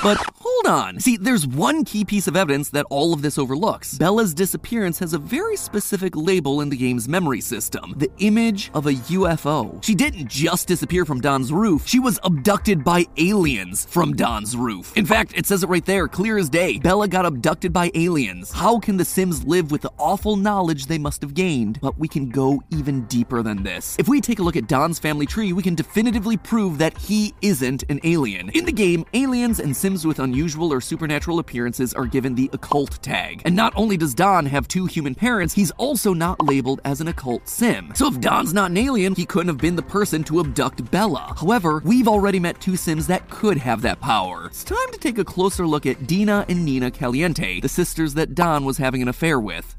But 0.03 0.17
hold 0.17 0.67
on. 0.67 1.00
See, 1.00 1.15
there's 1.15 1.47
one 1.47 1.85
key 1.85 2.03
piece 2.03 2.27
of 2.27 2.35
evidence 2.35 2.69
that 2.71 2.85
all 2.89 3.13
of 3.13 3.21
this 3.21 3.38
overlooks. 3.38 3.97
Bella's 3.97 4.33
disappearance 4.33 5.00
has 5.00 5.13
a 5.13 5.17
very 5.17 5.55
specific 5.55 6.13
label 6.17 6.59
in 6.59 6.67
the 6.67 6.75
game's 6.75 7.07
memory 7.07 7.39
system 7.39 7.94
the 7.95 8.09
image 8.17 8.69
of 8.73 8.85
a 8.85 8.94
UFO. 8.94 9.81
She 9.81 9.95
didn't 9.95 10.27
just 10.27 10.67
disappear 10.67 11.05
from 11.05 11.21
Don's 11.21 11.53
roof, 11.53 11.88
she 11.88 12.00
was 12.00 12.19
abducted 12.23 12.83
by 12.83 13.05
aliens 13.15 13.85
from 13.85 14.13
Don's 14.13 14.57
roof. 14.57 14.95
In 14.97 15.05
fact, 15.05 15.31
it 15.38 15.45
says 15.45 15.63
it 15.63 15.69
right 15.69 15.85
there, 15.85 16.09
clear 16.09 16.38
as 16.38 16.50
day. 16.50 16.79
Bella 16.79 17.07
got 17.07 17.25
abducted 17.25 17.71
by 17.71 17.89
aliens. 17.95 18.51
How 18.51 18.79
can 18.79 18.97
the 18.97 19.05
Sims 19.05 19.45
live 19.45 19.71
with 19.71 19.83
the 19.83 19.91
awful 19.97 20.35
knowledge 20.35 20.88
they 20.88 20.97
must 20.97 21.21
have 21.21 21.33
gained? 21.33 21.79
But 21.81 21.97
we 21.97 22.09
can 22.09 22.27
go 22.27 22.61
even 22.71 23.05
deeper 23.05 23.41
than 23.41 23.63
this. 23.63 23.95
If 23.97 24.09
we 24.09 24.19
take 24.19 24.39
a 24.39 24.44
look 24.44 24.57
at 24.57 24.67
Don's 24.67 25.00
family 25.00 25.25
tree, 25.25 25.53
we 25.53 25.63
can 25.63 25.75
definitively 25.75 26.35
prove 26.35 26.77
that 26.79 26.97
he 26.97 27.33
isn't 27.41 27.83
an 27.89 28.01
alien. 28.03 28.50
In 28.50 28.65
the 28.65 28.73
game, 28.73 29.05
aliens 29.13 29.61
and 29.61 29.75
Sims 29.75 29.93
with 30.01 30.18
unusual 30.18 30.74
or 30.74 30.81
supernatural 30.81 31.38
appearances 31.38 31.94
are 31.94 32.07
given 32.07 32.34
the 32.34 32.50
occult 32.51 33.01
tag. 33.04 33.44
And 33.45 33.56
not 33.56 33.72
only 33.75 33.95
does 33.95 34.16
Don 34.16 34.48
have 34.48 34.68
two 34.68 34.88
human 34.88 35.13
parents, 35.13 35.54
he's 35.54 35.69
also 35.72 36.13
not 36.13 36.44
labeled 36.44 36.81
as 36.84 37.00
an 37.00 37.07
occult 37.07 37.48
sim. 37.48 37.92
So 37.94 38.07
if 38.07 38.19
Don's 38.19 38.54
not 38.54 38.72
an 38.72 38.78
alien, 38.78 39.13
he 39.13 39.25
couldn't 39.25 39.50
have 39.50 39.60
been 39.60 39.75
the 39.75 39.84
person 39.84 40.24
to 40.24 40.40
abduct 40.40 40.90
Bella. 40.90 41.36
However, 41.40 41.81
we've 41.86 42.07
already 42.07 42.40
met 42.40 42.60
two 42.60 42.75
sims 42.75 43.06
that 43.07 43.30
could 43.30 43.57
have 43.57 43.84
that 43.84 44.01
power. 44.01 44.48
It's 44.48 44.63
time 44.63 44.92
to 44.92 44.98
take 44.98 45.19
a 45.19 45.25
closer 45.25 45.67
look 45.67 45.86
at 45.86 46.08
Dina 46.08 46.46
and 46.50 46.65
Nina 46.65 46.89
Caliente, 46.89 47.60
the 47.60 47.70
sisters 47.70 48.15
that 48.15 48.34
Don 48.34 48.65
was 48.65 48.77
having 48.77 49.03
an 49.03 49.08
affair 49.08 49.39
with. 49.39 49.75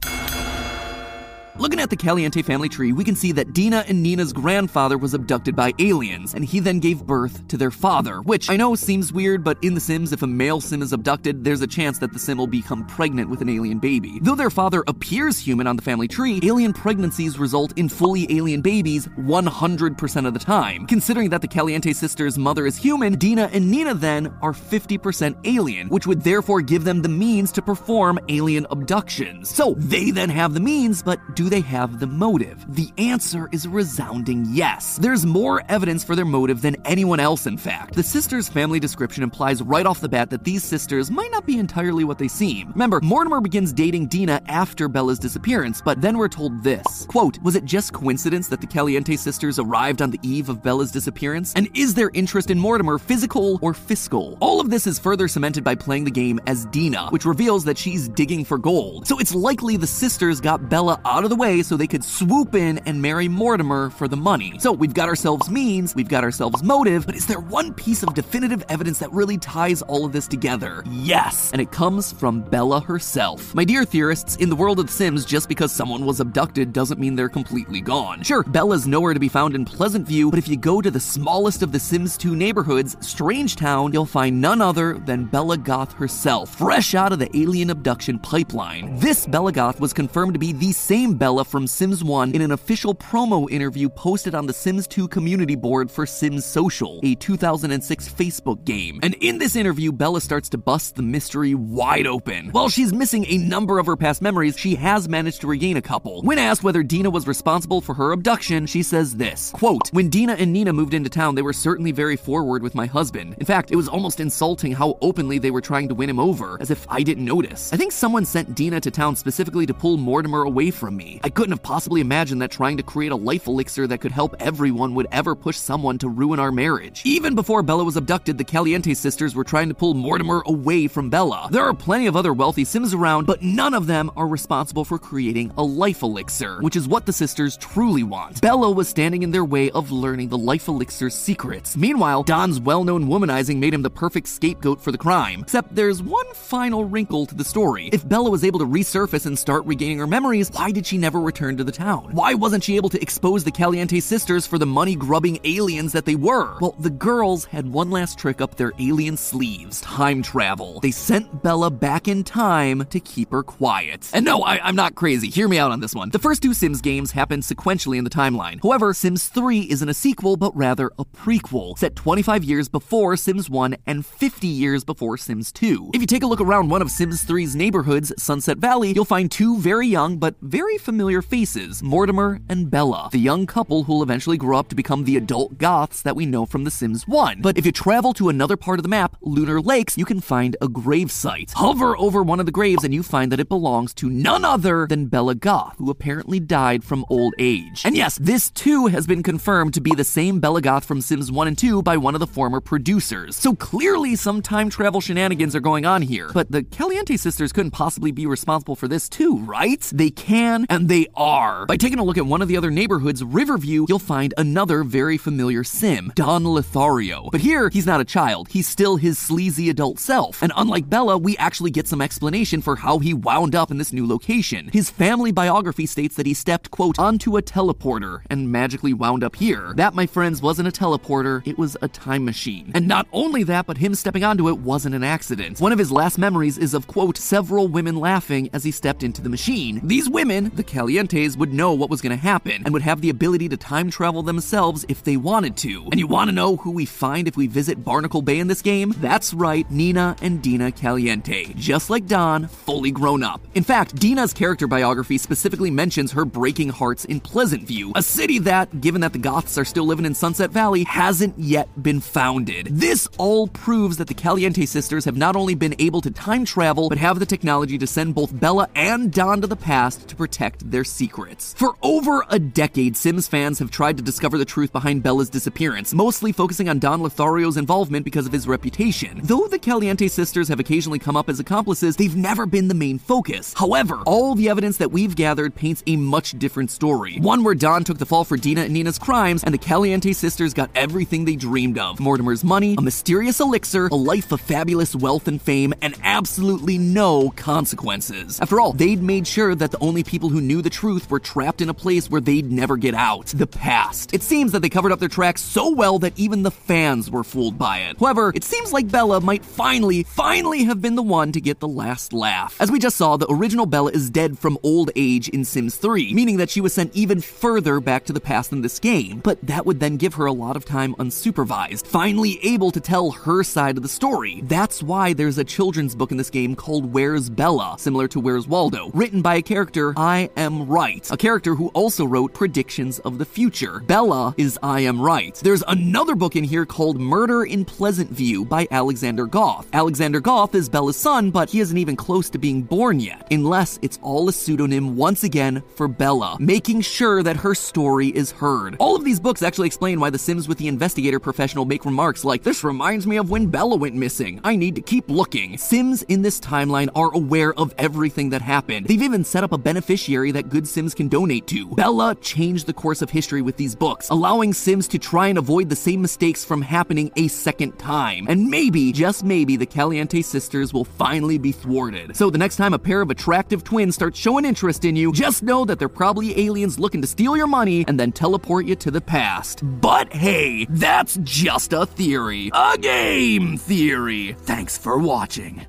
Looking 1.56 1.78
at 1.78 1.88
the 1.88 1.96
Caliente 1.96 2.42
family 2.42 2.68
tree, 2.68 2.92
we 2.92 3.04
can 3.04 3.14
see 3.14 3.30
that 3.30 3.52
Dina 3.52 3.84
and 3.86 4.02
Nina's 4.02 4.32
grandfather 4.32 4.98
was 4.98 5.14
abducted 5.14 5.54
by 5.54 5.72
aliens, 5.78 6.34
and 6.34 6.44
he 6.44 6.58
then 6.58 6.80
gave 6.80 7.06
birth 7.06 7.46
to 7.46 7.56
their 7.56 7.70
father, 7.70 8.22
which 8.22 8.50
I 8.50 8.56
know 8.56 8.74
seems 8.74 9.12
weird, 9.12 9.44
but 9.44 9.62
in 9.62 9.74
The 9.74 9.80
Sims, 9.80 10.12
if 10.12 10.22
a 10.22 10.26
male 10.26 10.60
sim 10.60 10.82
is 10.82 10.92
abducted, 10.92 11.44
there's 11.44 11.60
a 11.60 11.66
chance 11.68 12.00
that 12.00 12.12
the 12.12 12.18
sim 12.18 12.38
will 12.38 12.48
become 12.48 12.84
pregnant 12.86 13.30
with 13.30 13.40
an 13.40 13.48
alien 13.48 13.78
baby. 13.78 14.18
Though 14.20 14.34
their 14.34 14.50
father 14.50 14.82
appears 14.88 15.38
human 15.38 15.68
on 15.68 15.76
the 15.76 15.82
family 15.82 16.08
tree, 16.08 16.40
alien 16.42 16.72
pregnancies 16.72 17.38
result 17.38 17.78
in 17.78 17.88
fully 17.88 18.26
alien 18.36 18.60
babies 18.60 19.06
100% 19.16 20.26
of 20.26 20.34
the 20.34 20.40
time. 20.40 20.88
Considering 20.88 21.30
that 21.30 21.40
the 21.40 21.46
Caliente 21.46 21.92
sisters' 21.92 22.36
mother 22.36 22.66
is 22.66 22.76
human, 22.76 23.14
Dina 23.14 23.48
and 23.52 23.70
Nina 23.70 23.94
then 23.94 24.26
are 24.42 24.52
50% 24.52 25.36
alien, 25.44 25.88
which 25.88 26.08
would 26.08 26.22
therefore 26.22 26.62
give 26.62 26.82
them 26.82 27.00
the 27.00 27.08
means 27.08 27.52
to 27.52 27.62
perform 27.62 28.18
alien 28.28 28.66
abductions. 28.70 29.50
So 29.50 29.74
they 29.78 30.10
then 30.10 30.30
have 30.30 30.52
the 30.52 30.58
means, 30.58 31.00
but 31.00 31.20
do 31.36 31.43
do 31.44 31.50
they 31.50 31.60
have 31.60 32.00
the 32.00 32.06
motive? 32.06 32.64
The 32.74 32.90
answer 32.96 33.50
is 33.52 33.66
a 33.66 33.68
resounding 33.68 34.46
yes. 34.48 34.96
There's 34.96 35.26
more 35.26 35.62
evidence 35.68 36.02
for 36.02 36.16
their 36.16 36.24
motive 36.24 36.62
than 36.62 36.74
anyone 36.86 37.20
else, 37.20 37.46
in 37.46 37.58
fact. 37.58 37.96
The 37.96 38.02
sisters' 38.02 38.48
family 38.48 38.80
description 38.80 39.22
implies 39.22 39.60
right 39.60 39.84
off 39.84 40.00
the 40.00 40.08
bat 40.08 40.30
that 40.30 40.44
these 40.44 40.64
sisters 40.64 41.10
might 41.10 41.30
not 41.30 41.44
be 41.44 41.58
entirely 41.58 42.02
what 42.02 42.16
they 42.16 42.28
seem. 42.28 42.70
Remember, 42.70 42.98
Mortimer 43.02 43.42
begins 43.42 43.74
dating 43.74 44.06
Dina 44.06 44.40
after 44.46 44.88
Bella's 44.88 45.18
disappearance, 45.18 45.82
but 45.84 46.00
then 46.00 46.16
we're 46.16 46.28
told 46.28 46.64
this. 46.64 47.04
Quote, 47.10 47.38
was 47.42 47.56
it 47.56 47.66
just 47.66 47.92
coincidence 47.92 48.48
that 48.48 48.62
the 48.62 48.66
Caliente 48.66 49.14
sisters 49.16 49.58
arrived 49.58 50.00
on 50.00 50.10
the 50.10 50.20
eve 50.22 50.48
of 50.48 50.62
Bella's 50.62 50.92
disappearance? 50.92 51.52
And 51.56 51.68
is 51.76 51.92
their 51.92 52.10
interest 52.14 52.50
in 52.50 52.58
Mortimer 52.58 52.96
physical 52.96 53.58
or 53.60 53.74
fiscal? 53.74 54.38
All 54.40 54.62
of 54.62 54.70
this 54.70 54.86
is 54.86 54.98
further 54.98 55.28
cemented 55.28 55.62
by 55.62 55.74
playing 55.74 56.04
the 56.04 56.10
game 56.10 56.40
as 56.46 56.64
Dina, 56.66 57.08
which 57.10 57.26
reveals 57.26 57.64
that 57.64 57.76
she's 57.76 58.08
digging 58.08 58.46
for 58.46 58.56
gold. 58.56 59.06
So 59.06 59.18
it's 59.18 59.34
likely 59.34 59.76
the 59.76 59.86
sisters 59.86 60.40
got 60.40 60.70
Bella 60.70 60.98
out 61.04 61.24
of 61.24 61.28
the 61.28 61.33
way 61.34 61.62
so 61.62 61.76
they 61.76 61.86
could 61.86 62.04
swoop 62.04 62.54
in 62.54 62.78
and 62.86 63.00
marry 63.00 63.28
Mortimer 63.28 63.90
for 63.90 64.08
the 64.08 64.16
money. 64.16 64.58
So 64.58 64.72
we've 64.72 64.94
got 64.94 65.08
ourselves 65.08 65.50
means, 65.50 65.94
we've 65.94 66.08
got 66.08 66.24
ourselves 66.24 66.62
motive, 66.62 67.06
but 67.06 67.14
is 67.14 67.26
there 67.26 67.40
one 67.40 67.72
piece 67.74 68.02
of 68.02 68.14
definitive 68.14 68.64
evidence 68.68 68.98
that 68.98 69.12
really 69.12 69.38
ties 69.38 69.82
all 69.82 70.04
of 70.04 70.12
this 70.12 70.26
together? 70.26 70.82
Yes, 70.90 71.50
and 71.52 71.60
it 71.60 71.72
comes 71.72 72.12
from 72.12 72.40
Bella 72.42 72.80
herself. 72.80 73.54
My 73.54 73.64
dear 73.64 73.84
theorists, 73.84 74.36
in 74.36 74.48
the 74.48 74.56
world 74.56 74.80
of 74.80 74.90
Sims, 74.90 75.24
just 75.24 75.48
because 75.48 75.72
someone 75.72 76.04
was 76.04 76.20
abducted 76.20 76.72
doesn't 76.72 77.00
mean 77.00 77.14
they're 77.14 77.28
completely 77.28 77.80
gone. 77.80 78.22
Sure, 78.22 78.42
Bella's 78.42 78.86
nowhere 78.86 79.14
to 79.14 79.20
be 79.20 79.28
found 79.28 79.54
in 79.54 79.64
Pleasant 79.64 80.06
View, 80.06 80.30
but 80.30 80.38
if 80.38 80.48
you 80.48 80.56
go 80.56 80.80
to 80.80 80.90
the 80.90 81.00
smallest 81.00 81.62
of 81.62 81.72
the 81.72 81.80
Sims 81.80 82.16
2 82.16 82.36
neighborhoods, 82.36 82.96
Strangetown, 82.96 83.92
you'll 83.92 84.06
find 84.06 84.40
none 84.40 84.60
other 84.60 84.98
than 84.98 85.24
Bella 85.24 85.56
Goth 85.56 85.92
herself, 85.94 86.56
fresh 86.56 86.94
out 86.94 87.12
of 87.12 87.18
the 87.18 87.36
alien 87.36 87.70
abduction 87.70 88.18
pipeline. 88.18 88.98
This 88.98 89.26
Bella 89.26 89.52
Goth 89.52 89.80
was 89.80 89.92
confirmed 89.92 90.34
to 90.34 90.38
be 90.38 90.52
the 90.52 90.72
same 90.72 91.14
Bella 91.24 91.42
from 91.42 91.66
Sims 91.66 92.04
1 92.04 92.34
in 92.34 92.42
an 92.42 92.52
official 92.52 92.94
promo 92.94 93.50
interview 93.50 93.88
posted 93.88 94.34
on 94.34 94.44
the 94.44 94.52
Sims 94.52 94.86
2 94.86 95.08
community 95.08 95.54
board 95.54 95.90
for 95.90 96.04
Sims 96.04 96.44
Social, 96.44 97.00
a 97.02 97.14
2006 97.14 98.10
Facebook 98.10 98.62
game. 98.66 99.00
And 99.02 99.14
in 99.22 99.38
this 99.38 99.56
interview, 99.56 99.90
Bella 99.90 100.20
starts 100.20 100.50
to 100.50 100.58
bust 100.58 100.96
the 100.96 101.02
mystery 101.02 101.54
wide 101.54 102.06
open. 102.06 102.50
While 102.50 102.68
she's 102.68 102.92
missing 102.92 103.24
a 103.26 103.38
number 103.38 103.78
of 103.78 103.86
her 103.86 103.96
past 103.96 104.20
memories, 104.20 104.58
she 104.58 104.74
has 104.74 105.08
managed 105.08 105.40
to 105.40 105.46
regain 105.46 105.78
a 105.78 105.80
couple. 105.80 106.20
When 106.20 106.38
asked 106.38 106.62
whether 106.62 106.82
Dina 106.82 107.08
was 107.08 107.26
responsible 107.26 107.80
for 107.80 107.94
her 107.94 108.12
abduction, 108.12 108.66
she 108.66 108.82
says 108.82 109.16
this 109.16 109.50
quote, 109.52 109.88
When 109.94 110.10
Dina 110.10 110.34
and 110.34 110.52
Nina 110.52 110.74
moved 110.74 110.92
into 110.92 111.08
town, 111.08 111.36
they 111.36 111.40
were 111.40 111.54
certainly 111.54 111.90
very 111.92 112.16
forward 112.16 112.62
with 112.62 112.74
my 112.74 112.84
husband. 112.84 113.36
In 113.38 113.46
fact, 113.46 113.70
it 113.70 113.76
was 113.76 113.88
almost 113.88 114.20
insulting 114.20 114.72
how 114.72 114.98
openly 115.00 115.38
they 115.38 115.50
were 115.50 115.62
trying 115.62 115.88
to 115.88 115.94
win 115.94 116.10
him 116.10 116.20
over, 116.20 116.58
as 116.60 116.70
if 116.70 116.86
I 116.90 117.02
didn't 117.02 117.24
notice. 117.24 117.72
I 117.72 117.78
think 117.78 117.92
someone 117.92 118.26
sent 118.26 118.54
Dina 118.54 118.78
to 118.82 118.90
town 118.90 119.16
specifically 119.16 119.64
to 119.64 119.72
pull 119.72 119.96
Mortimer 119.96 120.42
away 120.42 120.70
from 120.70 120.98
me. 120.98 121.13
I 121.22 121.28
couldn't 121.28 121.52
have 121.52 121.62
possibly 121.62 122.00
imagined 122.00 122.42
that 122.42 122.50
trying 122.50 122.76
to 122.78 122.82
create 122.82 123.12
a 123.12 123.16
life 123.16 123.46
elixir 123.46 123.86
that 123.86 124.00
could 124.00 124.12
help 124.12 124.34
everyone 124.40 124.94
would 124.94 125.06
ever 125.12 125.34
push 125.34 125.56
someone 125.56 125.98
to 125.98 126.08
ruin 126.08 126.40
our 126.40 126.50
marriage. 126.50 127.02
Even 127.04 127.34
before 127.34 127.62
Bella 127.62 127.84
was 127.84 127.96
abducted, 127.96 128.38
the 128.38 128.44
Caliente 128.44 128.94
sisters 128.94 129.34
were 129.34 129.44
trying 129.44 129.68
to 129.68 129.74
pull 129.74 129.94
Mortimer 129.94 130.42
away 130.46 130.88
from 130.88 131.10
Bella. 131.10 131.48
There 131.50 131.64
are 131.64 131.74
plenty 131.74 132.06
of 132.06 132.16
other 132.16 132.32
wealthy 132.32 132.64
Sims 132.64 132.94
around, 132.94 133.26
but 133.26 133.42
none 133.42 133.74
of 133.74 133.86
them 133.86 134.10
are 134.16 134.26
responsible 134.26 134.84
for 134.84 134.98
creating 134.98 135.52
a 135.56 135.62
life 135.62 136.02
elixir, 136.02 136.60
which 136.60 136.76
is 136.76 136.88
what 136.88 137.06
the 137.06 137.12
sisters 137.12 137.56
truly 137.56 138.02
want. 138.02 138.40
Bella 138.40 138.70
was 138.70 138.88
standing 138.88 139.22
in 139.22 139.30
their 139.30 139.44
way 139.44 139.70
of 139.70 139.92
learning 139.92 140.28
the 140.28 140.38
life 140.38 140.68
elixir's 140.68 141.14
secrets. 141.14 141.76
Meanwhile, 141.76 142.24
Don's 142.24 142.60
well 142.60 142.84
known 142.84 143.06
womanizing 143.06 143.58
made 143.58 143.74
him 143.74 143.82
the 143.82 143.90
perfect 143.90 144.28
scapegoat 144.28 144.80
for 144.80 144.92
the 144.92 144.98
crime. 144.98 145.40
Except 145.42 145.74
there's 145.74 146.02
one 146.02 146.32
final 146.34 146.84
wrinkle 146.84 147.26
to 147.26 147.34
the 147.34 147.44
story. 147.44 147.90
If 147.92 148.08
Bella 148.08 148.30
was 148.30 148.44
able 148.44 148.58
to 148.60 148.66
resurface 148.66 149.26
and 149.26 149.38
start 149.38 149.64
regaining 149.66 149.98
her 149.98 150.06
memories, 150.06 150.50
why 150.50 150.70
did 150.70 150.86
she 150.86 150.98
never 151.04 151.20
returned 151.20 151.58
to 151.58 151.64
the 151.64 151.70
town? 151.70 152.08
Why 152.12 152.32
wasn't 152.32 152.64
she 152.64 152.76
able 152.76 152.88
to 152.88 153.02
expose 153.02 153.44
the 153.44 153.50
Caliente 153.50 154.00
sisters 154.00 154.46
for 154.46 154.56
the 154.56 154.64
money 154.64 154.96
grubbing 154.96 155.38
aliens 155.44 155.92
that 155.92 156.06
they 156.06 156.14
were? 156.14 156.56
Well, 156.60 156.74
the 156.78 156.88
girls 156.88 157.44
had 157.44 157.70
one 157.70 157.90
last 157.90 158.18
trick 158.18 158.40
up 158.40 158.54
their 158.54 158.72
alien 158.78 159.18
sleeves 159.18 159.82
time 159.82 160.22
travel. 160.22 160.80
They 160.80 160.92
sent 160.92 161.42
Bella 161.42 161.70
back 161.70 162.08
in 162.08 162.24
time 162.24 162.86
to 162.86 163.00
keep 163.00 163.32
her 163.32 163.42
quiet. 163.42 164.08
And 164.14 164.24
no, 164.24 164.40
I, 164.40 164.66
am 164.66 164.76
not 164.76 164.94
crazy. 164.94 165.28
Hear 165.28 165.46
me 165.46 165.58
out 165.58 165.72
on 165.72 165.80
this 165.80 165.94
one. 165.94 166.08
The 166.08 166.18
first 166.18 166.40
two 166.40 166.54
Sims 166.54 166.80
games 166.80 167.12
happened 167.12 167.42
sequentially 167.42 167.98
in 167.98 168.04
the 168.04 168.16
timeline. 168.22 168.62
However, 168.62 168.94
Sims 168.94 169.28
3 169.28 169.60
isn't 169.60 169.88
a 169.90 169.92
sequel, 169.92 170.38
but 170.38 170.56
rather 170.56 170.90
a 170.98 171.04
prequel, 171.04 171.76
set 171.76 171.96
25 171.96 172.44
years 172.44 172.70
before 172.70 173.14
Sims 173.18 173.50
1 173.50 173.76
and 173.86 174.06
50 174.06 174.46
years 174.46 174.84
before 174.84 175.18
Sims 175.18 175.52
2. 175.52 175.90
If 175.92 176.00
you 176.00 176.06
take 176.06 176.22
a 176.22 176.26
look 176.26 176.40
around 176.40 176.70
one 176.70 176.80
of 176.80 176.90
Sims 176.90 177.26
3's 177.26 177.54
neighborhoods, 177.54 178.10
Sunset 178.16 178.56
Valley, 178.56 178.92
you'll 178.94 179.04
find 179.04 179.30
two 179.30 179.58
very 179.58 179.86
young 179.86 180.16
but 180.16 180.34
very 180.40 180.78
familiar 180.78 180.93
faces 181.22 181.82
Mortimer 181.82 182.40
and 182.48 182.70
Bella, 182.70 183.08
the 183.10 183.18
young 183.18 183.46
couple 183.46 183.82
who'll 183.82 184.02
eventually 184.02 184.36
grow 184.36 184.58
up 184.58 184.68
to 184.68 184.74
become 184.74 185.04
the 185.04 185.16
adult 185.16 185.58
goths 185.58 186.02
that 186.02 186.14
we 186.14 186.24
know 186.24 186.46
from 186.46 186.64
The 186.64 186.70
Sims 186.70 187.08
1. 187.08 187.40
But 187.40 187.58
if 187.58 187.66
you 187.66 187.72
travel 187.72 188.12
to 188.14 188.28
another 188.28 188.56
part 188.56 188.78
of 188.78 188.84
the 188.84 188.88
map, 188.88 189.16
Lunar 189.20 189.60
Lakes, 189.60 189.98
you 189.98 190.04
can 190.04 190.20
find 190.20 190.56
a 190.60 190.68
grave 190.68 191.10
site. 191.10 191.52
Hover 191.56 191.96
over 191.98 192.22
one 192.22 192.38
of 192.38 192.46
the 192.46 192.52
graves 192.52 192.84
and 192.84 192.94
you 192.94 193.02
find 193.02 193.32
that 193.32 193.40
it 193.40 193.48
belongs 193.48 193.92
to 193.94 194.08
none 194.08 194.44
other 194.44 194.86
than 194.88 195.06
Bella 195.06 195.34
Goth, 195.34 195.74
who 195.78 195.90
apparently 195.90 196.38
died 196.38 196.84
from 196.84 197.04
old 197.08 197.34
age. 197.38 197.82
And 197.84 197.96
yes, 197.96 198.16
this 198.18 198.50
too 198.50 198.86
has 198.86 199.06
been 199.06 199.22
confirmed 199.22 199.74
to 199.74 199.80
be 199.80 199.94
the 199.94 200.04
same 200.04 200.38
Bella 200.38 200.60
Goth 200.60 200.84
from 200.84 201.00
Sims 201.00 201.32
1 201.32 201.48
and 201.48 201.58
2 201.58 201.82
by 201.82 201.96
one 201.96 202.14
of 202.14 202.20
the 202.20 202.26
former 202.26 202.60
producers. 202.60 203.36
So 203.36 203.54
clearly 203.54 204.14
some 204.16 204.42
time 204.42 204.70
travel 204.70 205.00
shenanigans 205.00 205.56
are 205.56 205.60
going 205.60 205.84
on 205.84 206.02
here. 206.02 206.30
But 206.32 206.52
the 206.52 206.62
Caliente 206.62 207.16
sisters 207.16 207.52
couldn't 207.52 207.72
possibly 207.72 208.12
be 208.12 208.26
responsible 208.26 208.76
for 208.76 208.86
this 208.86 209.08
too, 209.08 209.38
right? 209.38 209.80
They 209.92 210.10
can 210.10 210.66
and 210.68 210.83
they 210.88 211.06
are. 211.14 211.66
By 211.66 211.76
taking 211.76 211.98
a 211.98 212.04
look 212.04 212.18
at 212.18 212.26
one 212.26 212.42
of 212.42 212.48
the 212.48 212.56
other 212.56 212.70
neighborhoods, 212.70 213.24
Riverview, 213.24 213.86
you'll 213.88 213.98
find 213.98 214.34
another 214.36 214.84
very 214.84 215.16
familiar 215.16 215.64
sim, 215.64 216.12
Don 216.14 216.44
Lothario. 216.44 217.28
But 217.30 217.40
here, 217.40 217.70
he's 217.70 217.86
not 217.86 218.00
a 218.00 218.04
child. 218.04 218.48
He's 218.48 218.68
still 218.68 218.96
his 218.96 219.18
sleazy 219.18 219.70
adult 219.70 219.98
self. 219.98 220.42
And 220.42 220.52
unlike 220.56 220.90
Bella, 220.90 221.16
we 221.16 221.36
actually 221.38 221.70
get 221.70 221.88
some 221.88 222.02
explanation 222.02 222.60
for 222.60 222.76
how 222.76 222.98
he 222.98 223.14
wound 223.14 223.54
up 223.54 223.70
in 223.70 223.78
this 223.78 223.92
new 223.92 224.06
location. 224.06 224.68
His 224.72 224.90
family 224.90 225.32
biography 225.32 225.86
states 225.86 226.16
that 226.16 226.26
he 226.26 226.34
stepped, 226.34 226.70
quote, 226.70 226.98
onto 226.98 227.36
a 227.36 227.42
teleporter 227.42 228.22
and 228.28 228.50
magically 228.50 228.92
wound 228.92 229.24
up 229.24 229.36
here. 229.36 229.72
That, 229.76 229.94
my 229.94 230.06
friends, 230.06 230.42
wasn't 230.42 230.68
a 230.68 230.70
teleporter, 230.70 231.46
it 231.46 231.58
was 231.58 231.76
a 231.80 231.88
time 231.88 232.24
machine. 232.24 232.72
And 232.74 232.86
not 232.86 233.06
only 233.12 233.42
that, 233.44 233.66
but 233.66 233.78
him 233.78 233.94
stepping 233.94 234.24
onto 234.24 234.48
it 234.48 234.58
wasn't 234.58 234.94
an 234.94 235.04
accident. 235.04 235.60
One 235.60 235.72
of 235.72 235.78
his 235.78 235.92
last 235.92 236.18
memories 236.18 236.58
is 236.58 236.74
of, 236.74 236.86
quote, 236.86 237.16
several 237.16 237.68
women 237.68 237.96
laughing 237.96 238.50
as 238.52 238.64
he 238.64 238.70
stepped 238.70 239.02
into 239.02 239.22
the 239.22 239.28
machine. 239.28 239.80
These 239.82 240.08
women, 240.08 240.50
the 240.54 240.63
Calientes, 240.66 241.36
would 241.36 241.52
know 241.52 241.72
what 241.72 241.90
was 241.90 242.00
going 242.00 242.16
to 242.16 242.22
happen 242.22 242.62
and 242.64 242.72
would 242.72 242.82
have 242.82 243.00
the 243.00 243.10
ability 243.10 243.48
to 243.48 243.56
time 243.56 243.90
travel 243.90 244.22
themselves 244.22 244.84
if 244.88 245.02
they 245.04 245.16
wanted 245.16 245.56
to. 245.58 245.88
And 245.90 246.00
you 246.00 246.06
want 246.06 246.28
to 246.28 246.34
know 246.34 246.56
who 246.56 246.70
we 246.70 246.86
find 246.86 247.28
if 247.28 247.36
we 247.36 247.46
visit 247.46 247.84
Barnacle 247.84 248.22
Bay 248.22 248.38
in 248.38 248.48
this 248.48 248.62
game? 248.62 248.94
That's 248.98 249.34
right, 249.34 249.70
Nina 249.70 250.16
and 250.22 250.42
Dina 250.42 250.72
Caliente. 250.72 251.52
Just 251.54 251.90
like 251.90 252.06
Don, 252.06 252.46
fully 252.48 252.90
grown 252.90 253.22
up. 253.22 253.40
In 253.54 253.64
fact, 253.64 253.96
Dina's 253.96 254.32
character 254.32 254.66
biography 254.66 255.18
specifically 255.18 255.70
mentions 255.70 256.12
her 256.12 256.24
breaking 256.24 256.70
hearts 256.70 257.04
in 257.04 257.20
Pleasant 257.20 257.66
View, 257.66 257.92
a 257.94 258.02
city 258.02 258.38
that, 258.40 258.80
given 258.80 259.00
that 259.00 259.12
the 259.12 259.18
Goths 259.18 259.58
are 259.58 259.64
still 259.64 259.84
living 259.84 260.06
in 260.06 260.14
Sunset 260.14 260.50
Valley, 260.50 260.84
hasn't 260.84 261.38
yet 261.38 261.68
been 261.82 262.00
founded. 262.00 262.68
This 262.70 263.08
all 263.18 263.48
proves 263.48 263.96
that 263.96 264.08
the 264.08 264.14
Caliente 264.14 264.66
sisters 264.66 265.04
have 265.04 265.16
not 265.16 265.36
only 265.36 265.54
been 265.54 265.74
able 265.78 266.00
to 266.00 266.10
time 266.10 266.44
travel, 266.44 266.88
but 266.88 266.98
have 266.98 267.18
the 267.18 267.26
technology 267.26 267.78
to 267.78 267.86
send 267.86 268.14
both 268.14 268.38
Bella 268.38 268.68
and 268.74 269.12
Don 269.12 269.40
to 269.40 269.46
the 269.46 269.56
past 269.56 270.08
to 270.08 270.16
protect 270.16 270.53
their 270.60 270.84
secrets. 270.84 271.54
For 271.54 271.74
over 271.82 272.24
a 272.28 272.38
decade, 272.38 272.96
Sims 272.96 273.28
fans 273.28 273.58
have 273.58 273.70
tried 273.70 273.96
to 273.96 274.02
discover 274.02 274.38
the 274.38 274.44
truth 274.44 274.72
behind 274.72 275.02
Bella's 275.02 275.30
disappearance, 275.30 275.94
mostly 275.94 276.32
focusing 276.32 276.68
on 276.68 276.78
Don 276.78 277.00
Lothario's 277.00 277.56
involvement 277.56 278.04
because 278.04 278.26
of 278.26 278.32
his 278.32 278.46
reputation. 278.46 279.20
Though 279.22 279.46
the 279.46 279.58
Caliente 279.58 280.08
sisters 280.08 280.48
have 280.48 280.60
occasionally 280.60 280.98
come 280.98 281.16
up 281.16 281.28
as 281.28 281.40
accomplices, 281.40 281.96
they've 281.96 282.16
never 282.16 282.46
been 282.46 282.68
the 282.68 282.74
main 282.74 282.98
focus. 282.98 283.54
However, 283.56 284.00
all 284.06 284.34
the 284.34 284.48
evidence 284.48 284.76
that 284.78 284.92
we've 284.92 285.16
gathered 285.16 285.54
paints 285.54 285.82
a 285.86 285.96
much 285.96 286.38
different 286.38 286.70
story. 286.70 287.18
One 287.18 287.44
where 287.44 287.54
Don 287.54 287.84
took 287.84 287.98
the 287.98 288.06
fall 288.06 288.24
for 288.24 288.36
Dina 288.36 288.62
and 288.62 288.74
Nina's 288.74 288.98
crimes, 288.98 289.44
and 289.44 289.54
the 289.54 289.58
Caliente 289.58 290.12
sisters 290.12 290.54
got 290.54 290.70
everything 290.74 291.24
they 291.24 291.36
dreamed 291.36 291.78
of 291.78 292.00
Mortimer's 292.00 292.44
money, 292.44 292.74
a 292.78 292.82
mysterious 292.82 293.40
elixir, 293.40 293.88
a 293.88 293.94
life 293.94 294.32
of 294.32 294.40
fabulous 294.40 294.94
wealth 294.94 295.28
and 295.28 295.40
fame, 295.40 295.74
and 295.82 295.96
absolutely 296.02 296.78
no 296.78 297.30
consequences. 297.30 298.40
After 298.40 298.60
all, 298.60 298.72
they'd 298.72 299.02
made 299.02 299.26
sure 299.26 299.54
that 299.54 299.70
the 299.70 299.78
only 299.78 300.02
people 300.02 300.28
who 300.28 300.40
knew 300.44 300.62
the 300.62 300.70
truth 300.70 301.10
were 301.10 301.18
trapped 301.20 301.60
in 301.60 301.68
a 301.68 301.74
place 301.74 302.10
where 302.10 302.20
they'd 302.20 302.50
never 302.50 302.76
get 302.76 302.94
out 302.94 303.26
the 303.26 303.46
past. 303.46 304.14
It 304.14 304.22
seems 304.22 304.52
that 304.52 304.60
they 304.60 304.68
covered 304.68 304.92
up 304.92 305.00
their 305.00 305.08
tracks 305.08 305.40
so 305.40 305.70
well 305.70 305.98
that 306.00 306.18
even 306.18 306.42
the 306.42 306.50
fans 306.50 307.10
were 307.10 307.24
fooled 307.24 307.58
by 307.58 307.78
it. 307.78 307.98
However, 307.98 308.32
it 308.34 308.44
seems 308.44 308.72
like 308.72 308.90
Bella 308.90 309.20
might 309.20 309.44
finally, 309.44 310.02
finally 310.04 310.64
have 310.64 310.80
been 310.80 310.94
the 310.94 311.02
one 311.02 311.32
to 311.32 311.40
get 311.40 311.60
the 311.60 311.68
last 311.68 312.12
laugh. 312.12 312.56
As 312.60 312.70
we 312.70 312.78
just 312.78 312.96
saw, 312.96 313.16
the 313.16 313.30
original 313.30 313.66
Bella 313.66 313.90
is 313.90 314.10
dead 314.10 314.38
from 314.38 314.58
old 314.62 314.90
age 314.94 315.28
in 315.30 315.44
Sims 315.44 315.76
3, 315.76 316.14
meaning 316.14 316.36
that 316.36 316.50
she 316.50 316.60
was 316.60 316.72
sent 316.72 316.94
even 316.94 317.20
further 317.20 317.80
back 317.80 318.04
to 318.04 318.12
the 318.12 318.20
past 318.20 318.52
in 318.52 318.62
this 318.62 318.78
game. 318.78 319.20
But 319.20 319.38
that 319.46 319.66
would 319.66 319.80
then 319.80 319.96
give 319.96 320.14
her 320.14 320.26
a 320.26 320.32
lot 320.32 320.56
of 320.56 320.64
time 320.64 320.94
unsupervised, 320.96 321.86
finally 321.86 322.38
able 322.44 322.70
to 322.70 322.80
tell 322.80 323.10
her 323.10 323.42
side 323.42 323.76
of 323.76 323.82
the 323.82 323.88
story. 323.88 324.40
That's 324.44 324.82
why 324.82 325.12
there's 325.12 325.38
a 325.38 325.44
children's 325.44 325.94
book 325.94 326.10
in 326.10 326.16
this 326.16 326.30
game 326.30 326.54
called 326.54 326.92
Where's 326.92 327.30
Bella, 327.30 327.76
similar 327.78 328.08
to 328.08 328.20
Where's 328.20 328.46
Waldo, 328.46 328.90
written 328.92 329.22
by 329.22 329.36
a 329.36 329.42
character 329.42 329.94
I 329.96 330.30
Am 330.36 330.66
Right, 330.66 331.08
a 331.10 331.16
character 331.16 331.54
who 331.54 331.68
also 331.68 332.04
wrote 332.04 332.34
Predictions 332.34 332.98
of 333.00 333.18
the 333.18 333.24
Future. 333.24 333.80
Bella 333.80 334.34
is 334.36 334.58
I 334.62 334.80
Am 334.80 335.00
Right. 335.00 335.34
There's 335.36 335.62
another 335.68 336.14
book 336.14 336.36
in 336.36 336.44
here 336.44 336.66
called 336.66 337.00
Murder 337.00 337.44
in 337.44 337.64
Pleasant 337.64 338.10
View 338.10 338.44
by 338.44 338.66
Alexander 338.70 339.26
Goth. 339.26 339.68
Alexander 339.72 340.20
Goth 340.20 340.54
is 340.54 340.68
Bella's 340.68 340.96
son, 340.96 341.30
but 341.30 341.50
he 341.50 341.60
isn't 341.60 341.78
even 341.78 341.96
close 341.96 342.28
to 342.30 342.38
being 342.38 342.62
born 342.62 343.00
yet, 343.00 343.26
unless 343.30 343.78
it's 343.82 343.98
all 344.02 344.28
a 344.28 344.32
pseudonym 344.32 344.96
once 344.96 345.24
again 345.24 345.62
for 345.76 345.88
Bella, 345.88 346.36
making 346.40 346.80
sure 346.80 347.22
that 347.22 347.36
her 347.36 347.54
story 347.54 348.08
is 348.08 348.30
heard. 348.32 348.76
All 348.78 348.96
of 348.96 349.04
these 349.04 349.20
books 349.20 349.42
actually 349.42 349.68
explain 349.68 350.00
why 350.00 350.10
the 350.10 350.18
Sims 350.18 350.48
with 350.48 350.58
the 350.58 350.68
investigator 350.68 351.20
professional 351.20 351.64
make 351.64 351.84
remarks 351.84 352.24
like, 352.24 352.42
This 352.42 352.64
reminds 352.64 353.06
me 353.06 353.16
of 353.18 353.30
when 353.30 353.46
Bella 353.46 353.76
went 353.76 353.94
missing. 353.94 354.40
I 354.42 354.56
need 354.56 354.74
to 354.74 354.82
keep 354.82 355.08
looking. 355.08 355.58
Sims 355.58 356.02
in 356.02 356.22
this 356.22 356.40
timeline 356.40 356.88
are 356.94 357.12
aware 357.14 357.54
of 357.54 357.74
everything 357.78 358.30
that 358.30 358.42
happened. 358.42 358.86
They've 358.86 359.02
even 359.02 359.24
set 359.24 359.44
up 359.44 359.52
a 359.52 359.58
beneficiary 359.58 360.23
that 360.32 360.48
good 360.48 360.66
Sims 360.66 360.94
can 360.94 361.08
donate 361.08 361.46
to. 361.48 361.68
Bella 361.68 362.14
changed 362.16 362.66
the 362.66 362.72
course 362.72 363.02
of 363.02 363.10
history 363.10 363.42
with 363.42 363.56
these 363.56 363.74
books, 363.74 364.08
allowing 364.10 364.52
Sims 364.52 364.88
to 364.88 364.98
try 364.98 365.28
and 365.28 365.38
avoid 365.38 365.68
the 365.68 365.76
same 365.76 366.00
mistakes 366.02 366.44
from 366.44 366.62
happening 366.62 367.10
a 367.16 367.28
second 367.28 367.78
time. 367.78 368.26
And 368.28 368.48
maybe, 368.48 368.92
just 368.92 369.24
maybe, 369.24 369.56
the 369.56 369.66
Caliente 369.66 370.22
sisters 370.22 370.72
will 370.72 370.84
finally 370.84 371.38
be 371.38 371.52
thwarted. 371.52 372.16
So 372.16 372.30
the 372.30 372.38
next 372.38 372.56
time 372.56 372.74
a 372.74 372.78
pair 372.78 373.00
of 373.00 373.10
attractive 373.10 373.64
twins 373.64 373.94
start 373.94 374.16
showing 374.16 374.44
interest 374.44 374.84
in 374.84 374.96
you, 374.96 375.12
just 375.12 375.42
know 375.42 375.64
that 375.64 375.78
they're 375.78 375.88
probably 375.88 376.38
aliens 376.46 376.78
looking 376.78 377.00
to 377.02 377.06
steal 377.06 377.36
your 377.36 377.46
money 377.46 377.84
and 377.88 377.98
then 377.98 378.12
teleport 378.12 378.66
you 378.66 378.76
to 378.76 378.90
the 378.90 379.00
past. 379.00 379.60
But 379.62 380.12
hey, 380.12 380.66
that's 380.70 381.18
just 381.22 381.72
a 381.72 381.86
theory. 381.86 382.50
A 382.52 382.78
game 382.78 383.56
theory. 383.56 384.32
Thanks 384.32 384.78
for 384.78 384.98
watching. 384.98 385.66